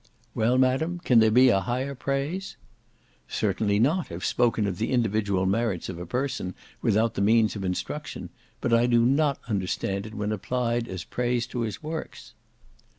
"Well, 0.33 0.57
madam, 0.57 0.97
can 0.97 1.19
there 1.19 1.29
be 1.29 1.49
a 1.49 1.59
higher 1.59 1.93
praise?" 1.93 2.57
"Certainly 3.27 3.77
not, 3.77 4.11
if 4.11 4.25
spoken 4.25 4.65
of 4.65 4.79
the 4.79 4.89
individual 4.91 5.45
merits 5.45 5.89
of 5.89 5.99
a 5.99 6.07
person, 6.07 6.55
without 6.81 7.13
the 7.13 7.21
means 7.21 7.55
of 7.55 7.63
instruction, 7.63 8.31
but 8.61 8.73
I 8.73 8.87
do 8.87 9.05
not 9.05 9.37
understand 9.47 10.07
it 10.07 10.15
when 10.15 10.31
applied 10.31 10.87
as 10.87 11.03
praise 11.03 11.45
to 11.53 11.59
his 11.59 11.83
works." 11.83 12.33